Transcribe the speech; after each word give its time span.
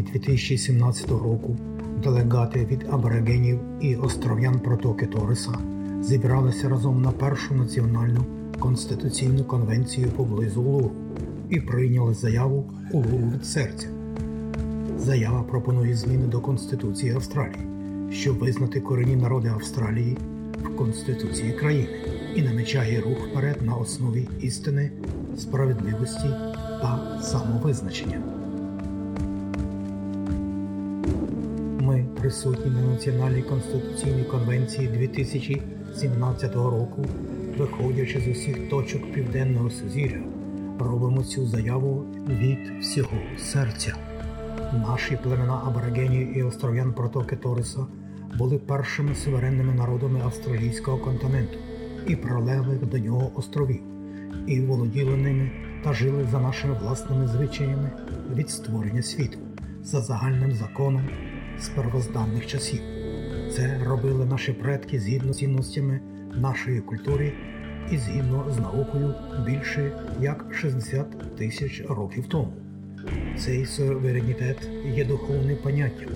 травні 0.00 0.12
2017 0.12 1.10
року 1.10 1.56
делегати 2.02 2.64
від 2.64 2.86
аборигенів 2.90 3.60
і 3.80 3.96
остров'ян 3.96 4.60
протоки 4.60 5.06
Ториса 5.06 5.52
зібралися 6.02 6.68
разом 6.68 7.02
на 7.02 7.10
першу 7.10 7.54
національну 7.54 8.24
конституційну 8.58 9.44
конвенцію 9.44 10.08
поблизу 10.08 10.62
Улуру 10.62 10.90
і 11.50 11.60
прийняли 11.60 12.14
заяву 12.14 12.64
Улуру 12.92 13.32
від 13.34 13.44
серця. 13.44 13.88
Заява 14.98 15.42
пропонує 15.42 15.94
зміни 15.94 16.26
до 16.26 16.40
Конституції 16.40 17.12
Австралії, 17.12 17.66
щоб 18.10 18.38
визнати 18.38 18.80
корінні 18.80 19.16
народи 19.16 19.48
Австралії 19.48 20.16
в 20.64 20.76
Конституції 20.76 21.52
країни 21.52 21.88
і 22.36 22.42
намічає 22.42 23.00
рух 23.00 23.18
вперед 23.30 23.62
на 23.62 23.74
основі 23.74 24.28
істини, 24.40 24.90
справедливості 25.36 26.28
та 26.82 27.20
самовизначення. 27.22 28.39
Присутні 32.30 32.70
на 32.70 32.80
Національній 32.80 33.42
конституційній 33.42 34.24
конвенції 34.24 34.88
2017 34.88 36.54
року, 36.54 37.04
виходячи 37.58 38.20
з 38.20 38.28
усіх 38.28 38.68
точок 38.68 39.12
південного 39.12 39.70
сузір'я, 39.70 40.22
робимо 40.78 41.22
цю 41.22 41.46
заяву 41.46 42.04
від 42.28 42.58
всього 42.80 43.18
серця. 43.38 43.94
Наші 44.72 45.18
племена 45.22 45.62
аборигенів 45.66 46.38
і 46.38 46.42
остров'ян 46.42 46.92
протоки 46.92 47.36
Ториса 47.36 47.86
були 48.38 48.58
першими 48.58 49.14
суверенними 49.14 49.74
народами 49.74 50.20
австралійського 50.20 50.98
континенту 50.98 51.58
і 52.06 52.16
прилеглих 52.16 52.86
до 52.86 52.98
нього 52.98 53.32
островів, 53.34 53.82
і 54.46 54.60
володіли 54.60 55.16
ними 55.16 55.50
та 55.84 55.92
жили 55.92 56.28
за 56.30 56.40
нашими 56.40 56.74
власними 56.74 57.26
звичаями 57.26 57.90
від 58.34 58.50
створення 58.50 59.02
світу, 59.02 59.38
за 59.82 60.00
загальним 60.00 60.52
законом 60.52 61.08
з 61.60 61.68
первозданних 61.68 62.46
часів. 62.46 62.80
Це 63.52 63.80
робили 63.84 64.26
наші 64.26 64.52
предки 64.52 65.00
згідно 65.00 65.32
з 65.32 65.38
цінностями 65.38 66.00
нашої 66.34 66.80
культури 66.80 67.32
і 67.90 67.96
згідно 67.96 68.46
з 68.50 68.58
наукою 68.58 69.14
більше 69.46 69.92
як 70.20 70.46
60 70.54 71.36
тисяч 71.36 71.82
років 71.88 72.26
тому. 72.26 72.52
Цей 73.38 73.66
суверенітет 73.66 74.70
є 74.94 75.04
духовним 75.04 75.56
поняттям, 75.62 76.08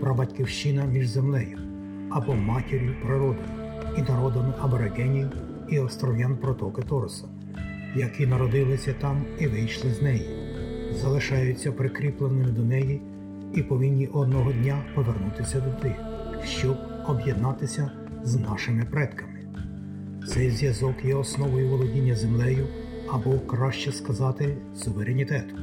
прабатьківщина 0.00 0.84
між 0.84 1.08
землею 1.08 1.58
або 2.10 2.34
матір'ю 2.34 2.94
природою 3.02 3.48
і 3.98 4.02
народами 4.02 4.52
аборигенів 4.60 5.28
і 5.68 5.78
остров'ян 5.78 6.36
протоки 6.36 6.82
Тороса, 6.82 7.24
які 7.96 8.26
народилися 8.26 8.94
там 9.00 9.24
і 9.38 9.46
вийшли 9.46 9.90
з 9.90 10.02
неї, 10.02 10.26
залишаються 11.02 11.72
прикріпленими 11.72 12.50
до 12.50 12.62
неї 12.62 13.00
і 13.54 13.62
повинні 13.62 14.06
одного 14.06 14.52
дня 14.52 14.84
повернутися 14.94 15.60
туди, 15.60 15.94
щоб 16.44 16.76
об'єднатися 17.06 17.90
з 18.22 18.36
нашими 18.36 18.84
предками. 18.84 19.40
Цей 20.28 20.50
зв'язок 20.50 20.94
є 21.04 21.14
основою 21.14 21.68
володіння 21.68 22.14
землею 22.14 22.66
або, 23.12 23.38
краще 23.38 23.92
сказати, 23.92 24.56
суверенітету. 24.74 25.56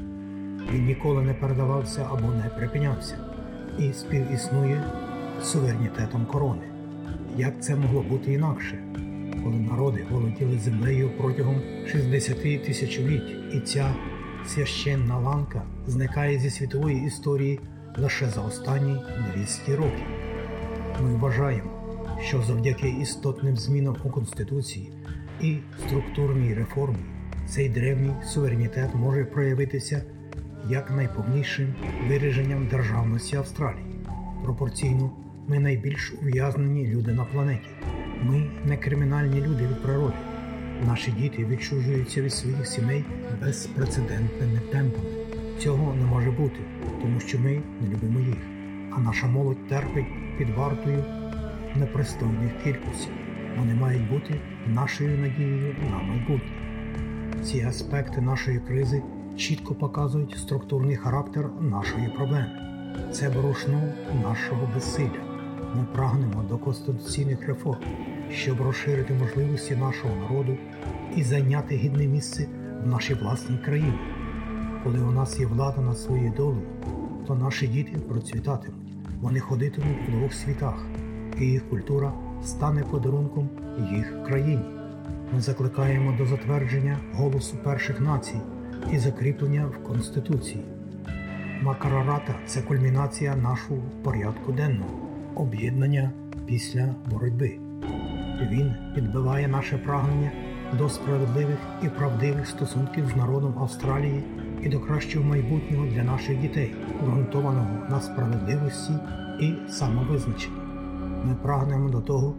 Він 0.74 0.86
ніколи 0.86 1.22
не 1.22 1.34
передавався 1.34 2.08
або 2.12 2.34
не 2.34 2.50
припинявся 2.58 3.18
і 3.80 3.94
співіснує 3.94 4.84
суверенітетом 5.44 6.26
корони. 6.26 6.62
Як 7.38 7.64
це 7.64 7.76
могло 7.76 8.06
бути 8.10 8.34
інакше, 8.34 8.84
коли 9.44 9.56
народи 9.56 10.06
володіли 10.12 10.58
землею 10.58 11.12
протягом 11.18 11.56
60 11.88 12.66
тисячоліть, 12.66 13.36
і 13.54 13.60
ця 13.60 13.96
священна 14.48 15.20
ланка 15.20 15.64
зникає 15.88 16.40
зі 16.40 16.50
світової 16.50 17.06
історії 17.06 17.60
лише 17.98 18.30
за 18.30 18.42
останні 18.42 18.98
200 19.36 19.76
років? 19.76 20.06
Ми 21.02 21.16
вважаємо, 21.16 21.72
що 22.22 22.42
завдяки 22.42 22.90
істотним 22.90 23.58
змінам 23.58 23.96
у 24.04 24.10
Конституції 24.10 24.92
і 25.42 25.58
структурній 25.88 26.54
реформі 26.54 27.00
цей 27.52 27.70
древній 27.70 28.14
суверенітет 28.26 28.96
може 28.96 29.26
проявитися 29.26 30.04
як 30.70 30.92
найповнішим 30.92 31.76
вираженням 32.08 32.68
державності 32.68 33.36
Австралії. 33.36 33.86
Пропорційно 34.44 35.12
ми 35.48 35.60
найбільш 35.60 36.14
ув'язнені 36.22 36.88
люди 36.88 37.12
на 37.12 37.26
планеті. 37.26 37.70
Ми 38.24 38.50
не 38.66 38.78
кримінальні 38.78 39.42
люди 39.42 39.68
від 39.68 39.84
природи. 39.84 40.16
Наші 40.88 41.12
діти 41.12 41.46
відчужуються 41.46 42.22
від 42.22 42.34
своїх 42.34 42.68
сімей 42.68 43.06
безпрецедентними 43.42 44.60
темпами. 44.72 45.21
Цього 45.64 45.94
не 45.94 46.06
може 46.06 46.32
бути, 46.32 46.60
тому 47.02 47.20
що 47.20 47.40
ми 47.40 47.62
не 47.82 47.88
любимо 47.88 48.20
їх, 48.20 48.38
а 48.92 49.00
наша 49.00 49.28
молодь 49.28 49.68
терпить 49.68 50.38
під 50.38 50.50
вартою 50.50 51.04
непристойних 51.76 52.52
кількостей. 52.64 53.14
Вони 53.58 53.74
мають 53.74 54.10
бути 54.10 54.40
нашою 54.68 55.18
надією 55.18 55.76
на 55.92 55.98
майбутнє. 55.98 56.52
Ці 57.44 57.62
аспекти 57.62 58.22
нашої 58.22 58.60
кризи 58.60 59.02
чітко 59.38 59.76
показують 59.76 60.38
структурний 60.38 60.96
характер 60.96 61.50
нашої 61.62 62.10
проблеми. 62.10 62.52
Це 63.12 63.30
борошно 63.30 63.94
нашого 64.24 64.70
безсилля. 64.74 65.42
Ми 65.76 65.86
прагнемо 65.94 66.44
до 66.50 66.58
конституційних 66.58 67.48
реформ, 67.48 67.82
щоб 68.32 68.62
розширити 68.62 69.14
можливості 69.14 69.76
нашого 69.76 70.16
народу 70.16 70.58
і 71.16 71.24
зайняти 71.24 71.76
гідне 71.76 72.08
місце 72.08 72.48
в 72.84 72.88
нашій 72.88 73.14
власній 73.14 73.58
країні. 73.58 74.00
Коли 74.84 75.00
у 75.00 75.12
нас 75.12 75.40
є 75.40 75.46
влада 75.46 75.82
над 75.82 75.98
своєю 75.98 76.34
долею, 76.38 76.68
то 77.28 77.36
наші 77.36 77.68
діти 77.68 77.98
процвітатимуть, 77.98 78.96
вони 79.22 79.40
ходитимуть 79.40 79.98
в 80.08 80.12
двох 80.12 80.34
світах, 80.34 80.86
і 81.40 81.46
їх 81.46 81.70
культура 81.70 82.14
стане 82.44 82.84
подарунком 82.84 83.50
їх 83.92 84.24
країні. 84.24 84.66
Ми 85.34 85.42
закликаємо 85.42 86.18
до 86.18 86.26
затвердження 86.26 86.98
голосу 87.14 87.58
перших 87.64 88.02
націй 88.02 88.42
і 88.92 88.98
закріплення 88.98 89.66
в 89.66 89.84
Конституції. 89.84 90.64
Макарарата 91.62 92.36
це 92.46 92.62
кульмінація 92.62 93.36
нашого 93.36 93.82
порядку 94.04 94.52
денного, 94.52 95.00
об'єднання 95.36 96.12
після 96.46 96.96
боротьби. 97.12 97.58
Він 98.52 98.74
підбиває 98.96 99.48
наше 99.48 99.78
прагнення 99.78 100.32
до 100.78 100.90
справедливих 100.90 101.58
і 101.84 101.90
правдивих 101.90 102.48
стосунків 102.48 103.06
з 103.14 103.16
народом 103.16 103.56
Австралії 103.60 104.24
і 104.64 104.70
до 104.70 104.80
кращого 104.80 105.26
майбутнього 105.26 105.86
для 105.86 106.04
наших 106.04 106.40
дітей, 106.40 106.74
ґрунтованого 107.04 107.88
на 107.90 108.02
справедливості 108.02 108.94
і 109.40 109.54
самовизначенні. 109.70 110.58
Ми 111.26 111.36
прагнемо 111.42 111.90
до 111.90 112.02
того, 112.02 112.36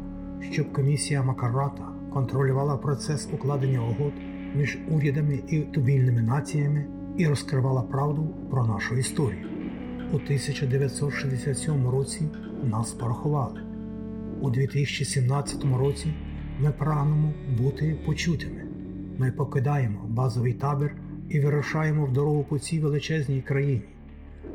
щоб 0.51 0.73
комісія 0.73 1.23
Макарата 1.23 1.85
контролювала 2.13 2.77
процес 2.77 3.29
укладення 3.33 3.81
угод 3.81 4.13
між 4.55 4.79
урядами 4.91 5.41
і 5.49 5.61
тубільними 5.61 6.23
націями 6.23 6.87
і 7.17 7.27
розкривала 7.27 7.83
правду 7.83 8.35
про 8.51 8.67
нашу 8.67 8.97
історію. 8.97 9.47
У 10.13 10.17
1967 10.17 11.89
році 11.89 12.29
нас 12.65 12.93
порахували. 12.93 13.61
У 14.41 14.51
2017 14.51 15.65
році 15.79 16.15
ми 16.61 16.71
прагнемо 16.71 17.33
бути 17.59 17.99
почутими. 18.07 18.65
Ми 19.19 19.33
покидаємо 19.33 20.01
базовий 20.09 20.53
табір 20.53 20.95
і 21.33 21.41
вирушаємо 21.41 22.07
в 22.07 22.13
дорогу 22.13 22.45
по 22.45 22.59
цій 22.59 22.81
величезній 22.81 23.43
країні. 23.43 23.83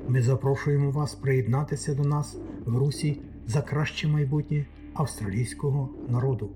Ми 0.08 0.22
запрошуємо 0.22 0.92
вас 0.92 1.16
приєднатися 1.16 1.96
до 1.96 2.04
нас 2.04 2.38
в 2.66 2.78
Русі 2.78 3.22
за 3.48 3.62
краще 3.62 4.08
майбутнє 4.08 4.66
австралійського 4.94 5.90
народу. 6.10 6.50